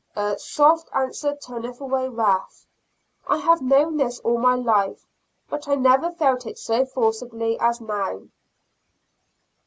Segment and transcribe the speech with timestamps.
[0.15, 2.65] "A soft answer turneth away wrath;"
[3.27, 5.05] I have known this all my life,
[5.47, 8.23] but I never felt it so forcibly as now.